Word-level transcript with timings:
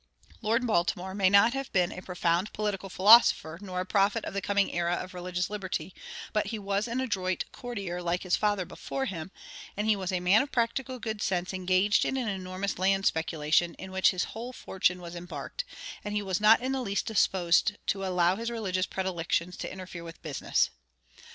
Lord 0.41 0.65
Baltimore 0.65 1.13
may 1.13 1.29
not 1.29 1.53
have 1.53 1.71
been 1.71 1.91
a 1.91 2.01
profound 2.01 2.51
political 2.53 2.89
philosopher 2.89 3.59
nor 3.61 3.81
a 3.81 3.85
prophet 3.85 4.25
of 4.25 4.33
the 4.33 4.41
coming 4.41 4.73
era 4.73 4.95
of 4.95 5.13
religious 5.13 5.47
liberty, 5.47 5.93
but 6.33 6.47
he 6.47 6.57
was 6.57 6.87
an 6.87 6.99
adroit 6.99 7.45
courtier, 7.51 8.01
like 8.01 8.23
his 8.23 8.35
father 8.35 8.65
before 8.65 9.05
him, 9.05 9.29
and 9.77 9.85
he 9.85 9.95
was 9.95 10.11
a 10.11 10.19
man 10.19 10.41
of 10.41 10.51
practical 10.51 10.97
good 10.97 11.21
sense 11.21 11.53
engaged 11.53 12.03
in 12.03 12.17
an 12.17 12.27
enormous 12.29 12.79
land 12.79 13.05
speculation 13.05 13.75
in 13.75 13.91
which 13.91 14.09
his 14.09 14.23
whole 14.33 14.53
fortune 14.53 15.01
was 15.01 15.15
embarked, 15.15 15.65
and 16.03 16.15
he 16.15 16.23
was 16.23 16.41
not 16.41 16.61
in 16.61 16.71
the 16.71 16.81
least 16.81 17.05
disposed 17.05 17.77
to 17.85 18.03
allow 18.03 18.35
his 18.35 18.49
religious 18.49 18.87
predilections 18.87 19.55
to 19.55 19.71
interfere 19.71 20.03
with 20.03 20.19
business. 20.23 20.71